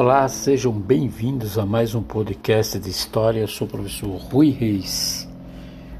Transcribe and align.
Olá, 0.00 0.28
sejam 0.28 0.72
bem-vindos 0.72 1.58
a 1.58 1.66
mais 1.66 1.92
um 1.92 2.00
podcast 2.00 2.78
de 2.78 2.88
história. 2.88 3.40
Eu 3.40 3.48
sou 3.48 3.66
o 3.66 3.70
professor 3.70 4.16
Rui 4.16 4.50
Reis. 4.50 5.28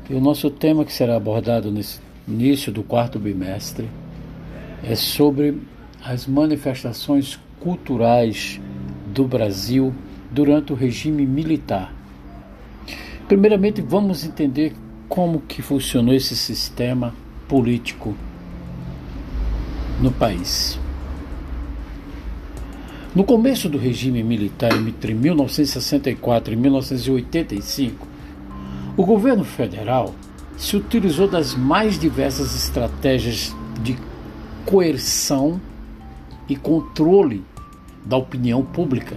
E 0.08 0.14
o 0.14 0.20
nosso 0.20 0.48
tema 0.50 0.84
que 0.84 0.92
será 0.92 1.16
abordado 1.16 1.68
nesse 1.72 1.98
início 2.28 2.70
do 2.70 2.84
quarto 2.84 3.18
bimestre 3.18 3.90
é 4.84 4.94
sobre 4.94 5.60
as 6.00 6.28
manifestações 6.28 7.40
culturais 7.58 8.60
do 9.12 9.24
Brasil 9.24 9.92
durante 10.30 10.72
o 10.72 10.76
regime 10.76 11.26
militar. 11.26 11.92
Primeiramente, 13.26 13.82
vamos 13.82 14.24
entender 14.24 14.76
como 15.08 15.40
que 15.40 15.60
funcionou 15.60 16.14
esse 16.14 16.36
sistema 16.36 17.12
político 17.48 18.14
no 20.00 20.12
país. 20.12 20.78
No 23.18 23.24
começo 23.24 23.68
do 23.68 23.78
regime 23.78 24.22
militar, 24.22 24.72
entre 24.72 25.12
1964 25.12 26.52
e 26.52 26.56
1985, 26.56 28.06
o 28.96 29.04
governo 29.04 29.42
federal 29.42 30.14
se 30.56 30.76
utilizou 30.76 31.26
das 31.26 31.52
mais 31.52 31.98
diversas 31.98 32.54
estratégias 32.54 33.52
de 33.82 33.98
coerção 34.64 35.60
e 36.48 36.54
controle 36.54 37.44
da 38.06 38.16
opinião 38.16 38.64
pública. 38.64 39.16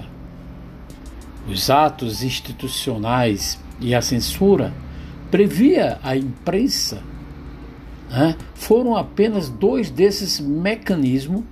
Os 1.48 1.70
atos 1.70 2.24
institucionais 2.24 3.60
e 3.80 3.94
a 3.94 4.02
censura 4.02 4.74
previa 5.30 6.00
a 6.02 6.18
imprensa 6.18 7.04
né, 8.10 8.36
foram 8.56 8.98
apenas 8.98 9.48
dois 9.48 9.92
desses 9.92 10.40
mecanismos 10.40 11.44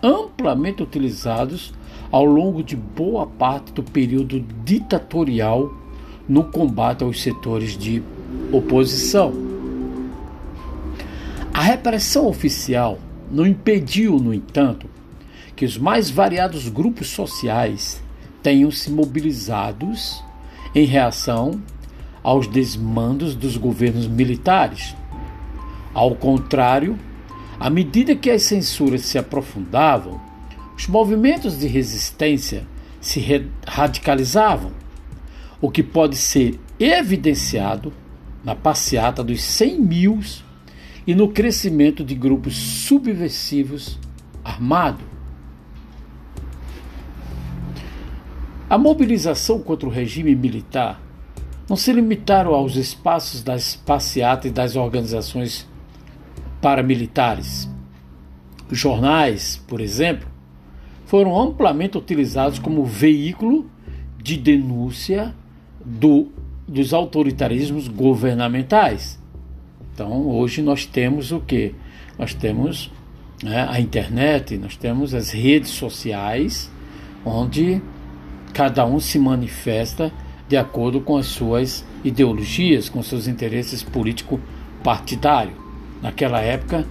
amplamente 0.00 0.80
utilizados 0.80 1.76
ao 2.10 2.24
longo 2.24 2.62
de 2.62 2.76
boa 2.76 3.26
parte 3.26 3.72
do 3.72 3.82
período 3.82 4.40
ditatorial 4.64 5.72
no 6.28 6.44
combate 6.44 7.04
aos 7.04 7.22
setores 7.22 7.76
de 7.76 8.02
oposição. 8.52 9.32
A 11.52 11.62
repressão 11.62 12.26
oficial 12.26 12.98
não 13.30 13.46
impediu, 13.46 14.18
no 14.18 14.32
entanto, 14.32 14.88
que 15.56 15.64
os 15.64 15.76
mais 15.76 16.08
variados 16.08 16.68
grupos 16.68 17.08
sociais 17.08 18.02
tenham 18.42 18.70
se 18.70 18.90
mobilizados 18.90 20.22
em 20.74 20.84
reação 20.84 21.60
aos 22.22 22.46
desmandos 22.46 23.34
dos 23.34 23.56
governos 23.56 24.06
militares. 24.06 24.94
Ao 25.92 26.14
contrário, 26.14 26.96
à 27.58 27.68
medida 27.68 28.14
que 28.14 28.30
as 28.30 28.42
censuras 28.42 29.02
se 29.02 29.18
aprofundavam, 29.18 30.20
os 30.78 30.86
movimentos 30.86 31.58
de 31.58 31.66
resistência 31.66 32.64
se 33.00 33.20
radicalizavam, 33.66 34.70
o 35.60 35.68
que 35.72 35.82
pode 35.82 36.14
ser 36.14 36.60
evidenciado 36.78 37.92
na 38.44 38.54
passeata 38.54 39.24
dos 39.24 39.42
100 39.42 39.80
mil 39.80 40.20
e 41.04 41.16
no 41.16 41.30
crescimento 41.30 42.04
de 42.04 42.14
grupos 42.14 42.56
subversivos 42.56 43.98
armados. 44.44 45.04
A 48.70 48.78
mobilização 48.78 49.58
contra 49.58 49.88
o 49.88 49.92
regime 49.92 50.36
militar 50.36 51.02
não 51.68 51.76
se 51.76 51.92
limitaram 51.92 52.54
aos 52.54 52.76
espaços 52.76 53.42
das 53.42 53.74
passeatas 53.74 54.48
e 54.48 54.54
das 54.54 54.76
organizações 54.76 55.68
paramilitares. 56.62 57.68
Os 58.70 58.78
jornais, 58.78 59.60
por 59.66 59.80
exemplo, 59.80 60.37
foram 61.08 61.40
amplamente 61.40 61.96
utilizados 61.96 62.58
como 62.58 62.84
veículo 62.84 63.64
de 64.22 64.36
denúncia 64.36 65.34
do, 65.82 66.28
dos 66.68 66.92
autoritarismos 66.92 67.88
governamentais. 67.88 69.18
Então, 69.94 70.28
hoje 70.28 70.60
nós 70.60 70.84
temos 70.84 71.32
o 71.32 71.40
que? 71.40 71.74
Nós 72.18 72.34
temos 72.34 72.92
né, 73.42 73.66
a 73.70 73.80
internet, 73.80 74.58
nós 74.58 74.76
temos 74.76 75.14
as 75.14 75.30
redes 75.30 75.70
sociais, 75.70 76.70
onde 77.24 77.80
cada 78.52 78.84
um 78.84 79.00
se 79.00 79.18
manifesta 79.18 80.12
de 80.46 80.58
acordo 80.58 81.00
com 81.00 81.16
as 81.16 81.24
suas 81.24 81.86
ideologias, 82.04 82.90
com 82.90 83.02
seus 83.02 83.26
interesses 83.26 83.82
político-partidários. 83.82 85.56
Naquela 86.02 86.42
época, 86.42 86.86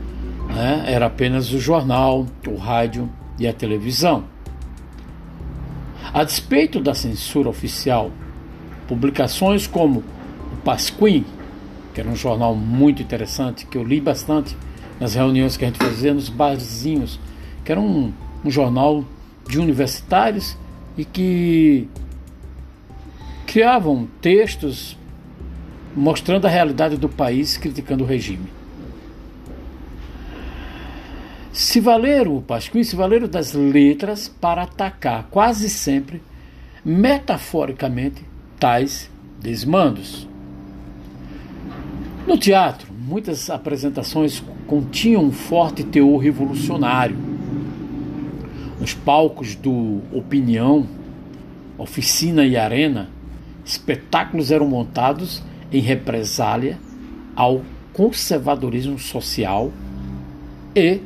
né, 0.49 0.85
era 0.87 1.05
apenas 1.05 1.53
o 1.53 1.59
jornal, 1.59 2.25
o 2.47 2.55
rádio 2.55 3.07
e 3.39 3.47
a 3.47 3.53
televisão. 3.53 4.25
A 6.13 6.23
despeito 6.23 6.79
da 6.79 6.93
censura 6.93 7.49
oficial, 7.49 8.11
publicações 8.87 9.67
como 9.67 10.03
o 10.51 10.55
Pasquim, 10.63 11.25
que 11.93 12.01
era 12.01 12.09
um 12.09 12.15
jornal 12.15 12.55
muito 12.55 13.01
interessante, 13.01 13.65
que 13.65 13.77
eu 13.77 13.83
li 13.83 13.99
bastante 13.99 14.55
nas 14.99 15.13
reuniões 15.13 15.57
que 15.57 15.65
a 15.65 15.67
gente 15.67 15.79
fazia 15.79 16.13
nos 16.13 16.29
barzinhos, 16.29 17.19
que 17.63 17.71
era 17.71 17.79
um, 17.79 18.11
um 18.43 18.49
jornal 18.49 19.03
de 19.47 19.59
universitários 19.59 20.57
e 20.97 21.05
que 21.05 21.87
criavam 23.45 24.07
textos 24.21 24.97
mostrando 25.95 26.45
a 26.45 26.49
realidade 26.49 26.97
do 26.97 27.09
país, 27.09 27.57
criticando 27.57 28.03
o 28.03 28.07
regime. 28.07 28.56
Se 31.57 31.79
valeram, 31.79 32.37
o 32.37 32.41
Pasquim 32.43 32.83
se 32.83 32.95
valeram 32.95 33.27
das 33.27 33.53
letras 33.53 34.27
para 34.27 34.61
atacar 34.61 35.23
quase 35.31 35.71
sempre, 35.71 36.21
metaforicamente, 36.85 38.23
tais 38.59 39.09
desmandos. 39.41 40.27
No 42.27 42.37
teatro, 42.37 42.93
muitas 42.93 43.49
apresentações 43.49 44.43
continham 44.67 45.23
um 45.23 45.31
forte 45.31 45.83
teor 45.83 46.19
revolucionário. 46.19 47.17
Nos 48.79 48.93
palcos 48.93 49.55
do 49.55 50.01
Opinião, 50.13 50.87
Oficina 51.75 52.45
e 52.45 52.55
Arena, 52.55 53.09
espetáculos 53.65 54.51
eram 54.51 54.69
montados 54.69 55.41
em 55.71 55.81
represália 55.81 56.77
ao 57.35 57.63
conservadorismo 57.93 58.99
social 58.99 59.73
e 60.75 61.01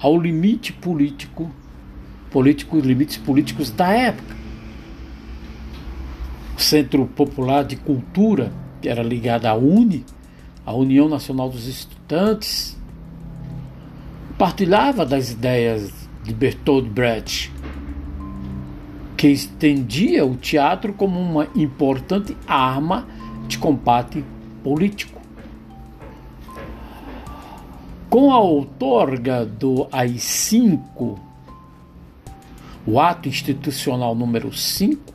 ao 0.00 0.18
limite 0.18 0.72
político, 0.72 1.50
político 2.30 2.78
limites 2.78 3.18
políticos 3.18 3.70
da 3.70 3.88
época. 3.88 4.34
O 6.56 6.60
Centro 6.60 7.06
Popular 7.06 7.64
de 7.64 7.76
Cultura, 7.76 8.52
que 8.80 8.88
era 8.88 9.02
ligado 9.02 9.46
à 9.46 9.54
UNE, 9.54 10.04
a 10.64 10.72
União 10.72 11.08
Nacional 11.08 11.50
dos 11.50 11.66
Estudantes, 11.66 12.78
partilhava 14.38 15.04
das 15.04 15.30
ideias 15.30 15.92
de 16.24 16.32
Bertolt 16.32 16.88
Brecht, 16.88 17.52
que 19.16 19.28
estendia 19.28 20.24
o 20.24 20.34
teatro 20.36 20.94
como 20.94 21.20
uma 21.20 21.46
importante 21.54 22.34
arma 22.46 23.06
de 23.46 23.58
combate 23.58 24.24
político. 24.62 25.19
Com 28.10 28.32
a 28.32 28.40
outorga 28.40 29.46
do 29.46 29.86
AI-5, 29.92 31.16
o 32.84 32.98
ato 32.98 33.28
institucional 33.28 34.16
número 34.16 34.52
5, 34.52 35.14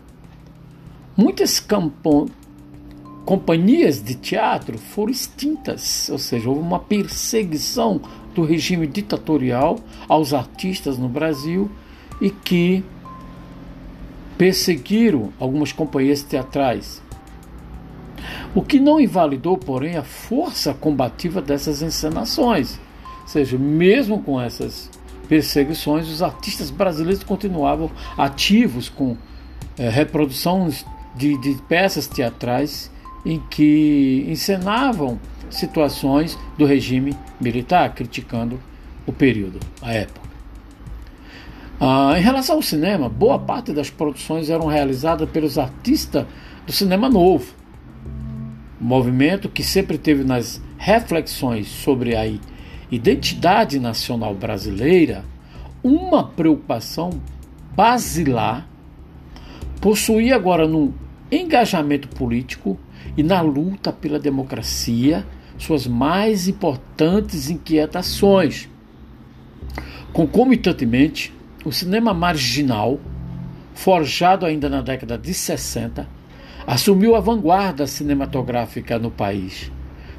muitas 1.18 1.62
companhias 3.26 4.02
de 4.02 4.16
teatro 4.16 4.78
foram 4.78 5.12
extintas, 5.12 6.08
ou 6.10 6.18
seja, 6.18 6.48
houve 6.48 6.62
uma 6.62 6.80
perseguição 6.80 8.00
do 8.34 8.46
regime 8.46 8.88
ditatorial 8.88 9.78
aos 10.08 10.34
artistas 10.34 10.98
no 10.98 11.10
Brasil 11.10 11.70
e 12.22 12.30
que 12.30 12.82
perseguiram 14.38 15.34
algumas 15.38 15.74
companhias 15.74 16.22
teatrais. 16.22 17.04
O 18.56 18.62
que 18.62 18.80
não 18.80 19.02
invalidou, 19.02 19.58
porém, 19.58 19.98
a 19.98 20.04
força 20.04 20.74
combativa 20.74 21.42
dessas 21.42 21.82
encenações. 21.82 22.80
Seja, 23.26 23.58
mesmo 23.58 24.22
com 24.22 24.40
essas 24.40 24.90
perseguições, 25.28 26.08
os 26.08 26.22
artistas 26.22 26.70
brasileiros 26.70 27.24
continuavam 27.24 27.90
ativos 28.18 28.90
com 28.90 29.18
é, 29.78 29.90
reproduções 29.90 30.86
de, 31.16 31.38
de 31.40 31.56
peças 31.64 32.08
teatrais 32.08 32.92
em 33.26 33.40
que 33.50 34.26
encenavam 34.30 35.20
situações 35.50 36.38
do 36.58 36.66
regime 36.66 37.16
militar, 37.42 37.94
criticando 37.94 38.60
o 39.06 39.12
período, 39.12 39.60
a 39.82 39.94
época. 39.94 40.26
Ah, 41.80 42.14
em 42.18 42.22
relação 42.22 42.56
ao 42.56 42.62
cinema, 42.62 43.10
boa 43.10 43.38
parte 43.40 43.74
das 43.74 43.90
produções 43.90 44.50
eram 44.50 44.68
realizadas 44.68 45.30
pelos 45.30 45.58
artistas 45.58 46.26
do 46.66 46.72
cinema 46.72 47.10
novo, 47.10 47.54
movimento 48.80 49.50
que 49.50 49.64
sempre 49.64 49.98
teve 49.98 50.24
nas 50.24 50.62
reflexões 50.78 51.68
sobre 51.68 52.16
a 52.16 52.26
identidade 52.92 53.80
nacional 53.80 54.34
brasileira 54.36 55.26
uma 55.84 56.24
preocupação 56.24 57.10
basilar 57.76 58.68
possuía 59.82 60.36
agora 60.36 60.68
no 60.68 60.94
engajamento 61.32 62.08
político 62.08 62.80
e 63.18 63.24
na 63.24 63.42
luta 63.42 63.92
pela 63.92 64.20
democracia 64.20 65.26
suas 65.58 65.88
mais 65.88 66.48
importantes 66.48 67.50
inquietações. 67.50 68.68
Concomitantemente, 70.12 71.34
o 71.64 71.72
cinema 71.72 72.14
marginal, 72.14 73.00
forjado 73.74 74.46
ainda 74.46 74.70
na 74.70 74.82
década 74.82 75.18
de 75.18 75.34
60, 75.34 76.08
assumiu 76.66 77.16
a 77.16 77.20
vanguarda 77.20 77.86
cinematográfica 77.86 78.98
no 78.98 79.12
país, 79.12 79.72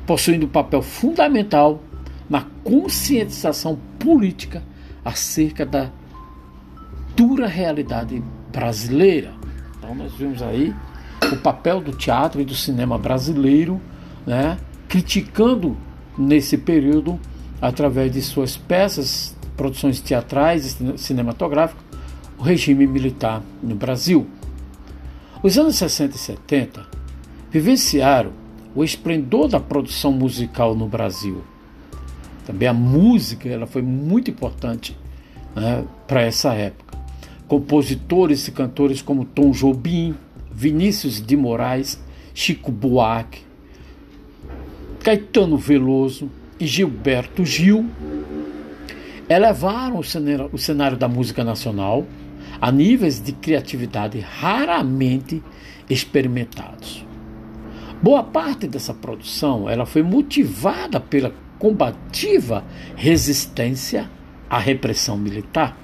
possuindo 0.07 0.47
um 0.47 0.51
papel 0.51 0.83
fundamental 0.83 1.83
na 2.29 2.45
conscientização 2.65 3.79
política 3.99 4.63
acerca 5.05 5.65
da 5.65 5.91
dura 7.15 7.47
realidade 7.47 8.23
brasileira. 8.53 9.33
Então 9.79 9.95
nós 9.95 10.13
vimos 10.15 10.43
aí 10.43 10.75
o 11.33 11.37
papel 11.37 11.81
do 11.81 11.93
teatro 11.93 12.41
e 12.41 12.45
do 12.45 12.55
cinema 12.55 12.99
brasileiro, 12.99 13.81
né, 14.27 14.59
criticando 14.89 15.77
nesse 16.19 16.57
período 16.59 17.19
através 17.61 18.13
de 18.13 18.21
suas 18.21 18.57
peças, 18.57 19.37
produções 19.57 20.01
teatrais 20.01 20.79
e 20.81 20.99
cinematográficas, 20.99 21.85
o 22.39 22.43
regime 22.43 22.87
militar 22.87 23.43
no 23.63 23.75
Brasil. 23.75 24.27
Os 25.43 25.57
anos 25.57 25.77
60 25.77 26.17
e 26.17 26.19
70 26.19 26.87
vivenciaram 27.51 28.33
o 28.75 28.85
esplendor 28.85 29.49
da 29.49 29.59
produção 29.59 30.13
musical 30.13 30.75
no 30.75 30.87
Brasil. 30.87 31.43
Também 32.47 32.69
a 32.69 32.73
música 32.73 33.49
ela 33.49 33.67
foi 33.67 33.83
muito 33.83 34.31
importante 34.31 34.97
né, 35.55 35.85
para 36.07 36.23
essa 36.23 36.55
época. 36.55 36.97
Compositores 37.49 38.47
e 38.47 38.53
cantores 38.53 39.03
como 39.03 39.25
Tom 39.25 39.51
Jobim, 39.51 40.15
Vinícius 40.53 41.21
de 41.21 41.37
Moraes, 41.37 42.01
Chico 42.33 42.71
Buarque, 42.71 43.41
Caetano 45.01 45.57
Veloso 45.57 46.31
e 46.59 46.67
Gilberto 46.67 47.45
Gil 47.45 47.87
elevaram 49.29 49.99
o 49.99 50.05
cenário, 50.05 50.49
o 50.53 50.59
cenário 50.59 50.97
da 50.97 51.09
música 51.09 51.43
nacional 51.43 52.07
a 52.61 52.71
níveis 52.71 53.21
de 53.21 53.33
criatividade 53.33 54.21
raramente 54.21 55.43
experimentados. 55.91 57.05
Boa 58.01 58.23
parte 58.23 58.69
dessa 58.69 58.95
produção 58.95 59.69
ela 59.69 59.85
foi 59.85 60.03
motivada 60.03 61.01
pela 61.01 61.33
combativa 61.59 62.65
resistência 62.97 64.11
à 64.49 64.59
repressão 64.59 65.17
militar, 65.17 65.77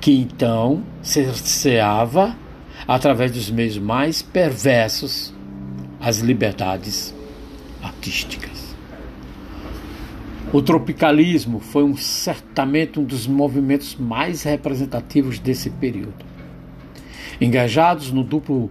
que 0.00 0.12
então 0.12 0.82
cerceava, 1.02 2.36
através 2.86 3.32
dos 3.32 3.50
meios 3.50 3.78
mais 3.78 4.22
perversos, 4.22 5.34
as 6.00 6.18
liberdades 6.18 7.14
artísticas. 7.82 8.74
O 10.52 10.62
tropicalismo 10.62 11.58
foi 11.58 11.82
um, 11.82 11.96
certamente 11.96 13.00
um 13.00 13.04
dos 13.04 13.26
movimentos 13.26 13.96
mais 13.96 14.44
representativos 14.44 15.38
desse 15.38 15.70
período. 15.70 16.24
Engajados 17.40 18.12
no 18.12 18.22
duplo 18.22 18.70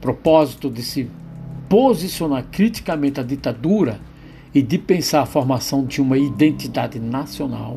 propósito 0.00 0.68
de 0.68 0.82
se 0.82 1.08
posicionar 1.68 2.44
criticamente 2.50 3.18
à 3.18 3.22
ditadura 3.22 3.98
e 4.54 4.60
de 4.60 4.78
pensar 4.78 5.22
a 5.22 5.26
formação 5.26 5.84
de 5.84 6.00
uma 6.00 6.18
identidade 6.18 6.98
nacional, 6.98 7.74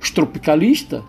os 0.00 0.10
tropicalistas 0.10 1.02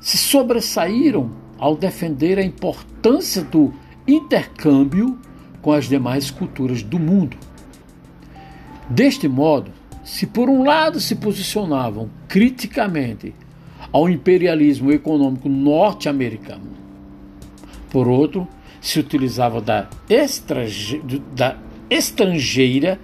se 0.00 0.16
sobressaíram 0.16 1.30
ao 1.58 1.76
defender 1.76 2.38
a 2.38 2.42
importância 2.42 3.42
do 3.42 3.72
intercâmbio 4.06 5.18
com 5.60 5.72
as 5.72 5.88
demais 5.88 6.30
culturas 6.30 6.82
do 6.82 6.98
mundo. 6.98 7.36
Deste 8.88 9.28
modo, 9.28 9.70
se 10.04 10.26
por 10.26 10.48
um 10.48 10.64
lado 10.64 10.98
se 11.00 11.14
posicionavam 11.14 12.08
criticamente 12.26 13.34
ao 13.92 14.08
imperialismo 14.08 14.90
econômico 14.90 15.48
norte-americano, 15.48 16.78
por 17.90 18.08
outro, 18.08 18.46
se 18.80 18.98
utilizava 18.98 19.60
da, 19.60 19.88
estrange 20.08 21.02
da 21.34 21.56
estrangeira 21.90 22.98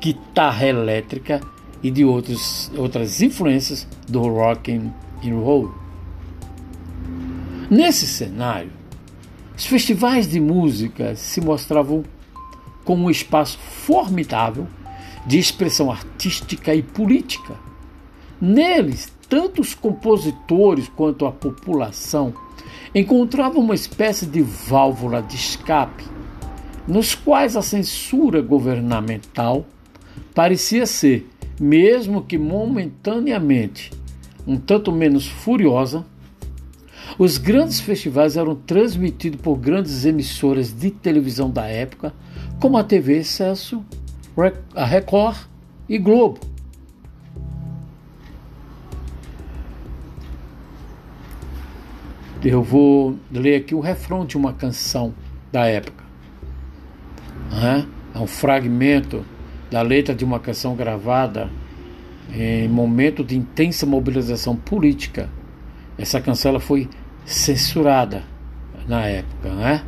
guitarra 0.00 0.66
elétrica 0.66 1.40
e 1.82 1.90
de 1.90 2.04
outros, 2.04 2.70
outras 2.76 3.20
influências 3.22 3.86
do 4.08 4.20
rock 4.22 4.72
and 4.72 4.92
roll. 5.34 5.72
Nesse 7.70 8.06
cenário, 8.06 8.70
os 9.56 9.66
festivais 9.66 10.28
de 10.28 10.40
música 10.40 11.14
se 11.16 11.40
mostravam 11.40 12.04
como 12.84 13.06
um 13.06 13.10
espaço 13.10 13.58
formidável 13.58 14.66
de 15.26 15.38
expressão 15.38 15.90
artística 15.90 16.74
e 16.74 16.82
política. 16.82 17.54
Neles, 18.40 19.12
tanto 19.28 19.60
os 19.60 19.74
compositores 19.74 20.88
quanto 20.88 21.26
a 21.26 21.32
população 21.32 22.32
encontravam 22.94 23.60
uma 23.60 23.74
espécie 23.74 24.24
de 24.24 24.40
válvula 24.40 25.20
de 25.20 25.36
escape, 25.36 26.04
nos 26.86 27.14
quais 27.14 27.56
a 27.56 27.62
censura 27.62 28.40
governamental 28.40 29.66
parecia 30.18 30.86
ser, 30.86 31.28
mesmo 31.60 32.22
que 32.22 32.38
momentaneamente, 32.38 33.92
um 34.46 34.56
tanto 34.56 34.92
menos 34.92 35.26
furiosa. 35.26 36.04
Os 37.18 37.38
grandes 37.38 37.80
festivais 37.80 38.36
eram 38.36 38.54
transmitidos 38.54 39.40
por 39.40 39.56
grandes 39.56 40.04
emissoras 40.04 40.72
de 40.72 40.90
televisão 40.90 41.50
da 41.50 41.66
época, 41.66 42.12
como 42.60 42.76
a 42.76 42.84
TV 42.84 43.18
Excesso 43.18 43.84
a 44.74 44.84
Record 44.84 45.36
e 45.88 45.98
Globo. 45.98 46.38
Eu 52.44 52.62
vou 52.62 53.18
ler 53.32 53.56
aqui 53.56 53.74
o 53.74 53.80
refrão 53.80 54.24
de 54.24 54.36
uma 54.36 54.52
canção 54.52 55.12
da 55.50 55.66
época. 55.66 56.04
É 58.14 58.18
um 58.18 58.26
fragmento 58.28 59.24
da 59.70 59.82
letra 59.82 60.14
de 60.14 60.24
uma 60.24 60.38
canção 60.38 60.74
gravada 60.74 61.50
em 62.32 62.68
momento 62.68 63.24
de 63.24 63.36
intensa 63.36 63.86
mobilização 63.86 64.56
política. 64.56 65.28
Essa 65.96 66.20
canção 66.20 66.50
ela 66.50 66.60
foi 66.60 66.88
censurada 67.24 68.22
na 68.86 69.04
época, 69.06 69.50
né? 69.50 69.82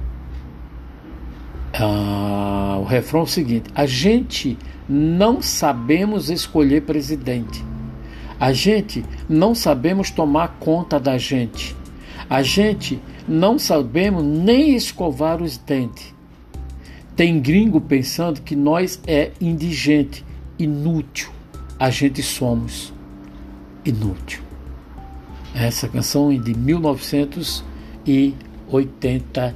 Ah, 1.73 2.79
o 2.81 2.85
refrão 2.85 3.21
é 3.21 3.25
o 3.25 3.27
seguinte: 3.27 3.71
a 3.75 3.87
gente 3.87 4.59
não 4.89 5.41
sabemos 5.41 6.31
escolher 6.31 6.83
presidente. 6.83 7.65
A 8.39 8.53
gente 8.53 9.05
não 9.29 9.55
sabemos 9.55 10.11
tomar 10.11 10.57
conta 10.59 10.99
da 10.99 11.19
gente. 11.19 11.77
A 12.29 12.43
gente 12.43 13.01
não 13.29 13.59
sabemos 13.59 14.25
nem 14.25 14.75
escovar 14.75 15.43
os 15.43 15.59
dentes. 15.59 16.15
Tem 17.21 17.37
gringo 17.39 17.83
pensando 17.83 18.41
que 18.41 18.57
nós 18.57 18.99
é 19.07 19.33
indigente, 19.39 20.25
inútil. 20.59 21.29
A 21.79 21.91
gente 21.91 22.23
somos 22.23 22.95
inútil. 23.85 24.41
Essa 25.55 25.87
canção 25.87 26.33
é 26.33 26.39
de 26.39 26.57
1983 26.57 29.55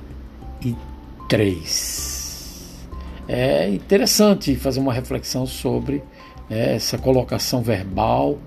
três. 1.26 2.86
É 3.26 3.70
interessante 3.70 4.54
fazer 4.56 4.80
uma 4.80 4.92
reflexão 4.92 5.46
sobre 5.46 6.02
é, 6.50 6.74
essa 6.74 6.98
colocação 6.98 7.62
verbal, 7.62 8.38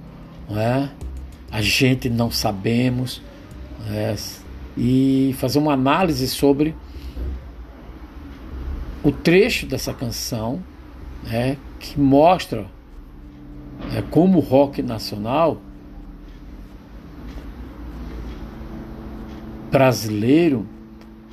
é? 0.51 0.89
a 1.49 1.59
gente 1.59 2.07
não 2.07 2.29
sabemos, 2.29 3.19
é, 3.89 4.15
e 4.77 5.35
fazer 5.39 5.57
uma 5.57 5.73
análise 5.73 6.27
sobre 6.27 6.75
o 9.07 9.11
trecho 9.13 9.65
dessa 9.65 9.93
canção 9.93 10.61
é, 11.31 11.55
que 11.79 11.97
mostra 11.97 12.65
é, 13.95 14.01
como 14.01 14.39
o 14.39 14.41
rock 14.41 14.81
nacional 14.81 15.61
brasileiro 19.71 20.67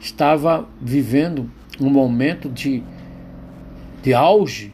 estava 0.01 0.69
vivendo 0.81 1.51
um 1.81 1.91
momento 1.91 2.49
de, 2.49 2.81
de 4.05 4.15
auge 4.15 4.73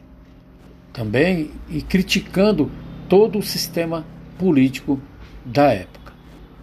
também 0.93 1.49
e 1.71 1.81
criticando 1.81 2.69
todo 3.09 3.39
o 3.39 3.41
sistema 3.41 4.05
político 4.37 4.99
da 5.43 5.73
época. 5.73 6.13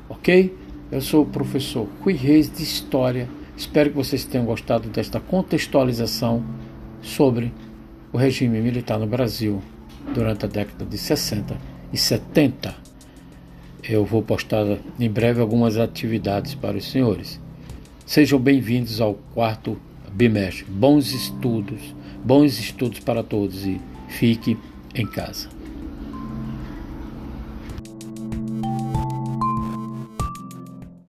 Ok? 0.09 0.57
Eu 0.93 1.01
sou 1.01 1.25
o 1.25 1.27
professor 1.27 1.89
Rui 2.01 2.13
Reis 2.13 2.49
de 2.49 2.63
História. 2.63 3.29
Espero 3.59 3.91
que 3.91 3.97
vocês 3.97 4.25
tenham 4.25 4.47
gostado 4.47 4.89
desta 4.89 5.19
contextualização 5.19 6.45
sobre 7.03 7.53
o 8.13 8.17
regime 8.17 8.61
militar 8.61 9.01
no 9.01 9.07
Brasil 9.07 9.61
durante 10.15 10.45
a 10.45 10.49
década 10.49 10.85
de 10.85 10.97
60 10.97 11.59
e 11.93 11.99
70. 11.99 12.73
Eu 13.83 14.05
vou 14.05 14.23
postar 14.23 14.65
em 15.01 15.11
breve 15.11 15.41
algumas 15.41 15.77
atividades 15.77 16.55
para 16.55 16.77
os 16.77 16.89
senhores. 16.89 17.41
Sejam 18.07 18.39
bem-vindos 18.39 19.01
ao 19.01 19.15
quarto 19.35 19.77
bimestre. 20.13 20.65
Bons 20.69 21.13
estudos, 21.13 21.97
bons 22.25 22.61
estudos 22.61 23.01
para 23.01 23.25
todos 23.25 23.67
e 23.67 23.81
fique 24.09 24.57
em 24.95 25.05
casa. 25.05 25.58